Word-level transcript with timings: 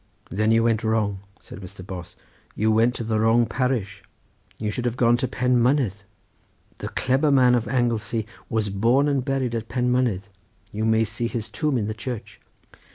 "Then 0.31 0.51
you 0.51 0.63
went 0.63 0.83
wrong," 0.83 1.19
said 1.39 1.59
Mr. 1.59 1.85
Bos, 1.85 2.15
"you 2.55 2.71
went 2.71 2.95
to 2.95 3.03
the 3.03 3.19
wrong 3.19 3.45
parish, 3.45 4.01
you 4.57 4.71
should 4.71 4.85
have 4.85 4.97
gone 4.97 5.15
to 5.17 5.27
Penmynnydd; 5.27 5.93
the 6.79 6.89
clebber 6.89 7.29
man 7.29 7.53
of 7.53 7.67
Anglesey 7.67 8.25
was 8.49 8.69
born 8.69 9.07
and 9.07 9.23
buried 9.23 9.53
at 9.53 9.69
Penmynnydd; 9.69 10.23
you 10.71 10.85
may 10.85 11.03
see 11.05 11.27
his 11.27 11.49
tomb 11.49 11.77
in 11.77 11.85
the 11.85 11.93
church." 11.93 12.41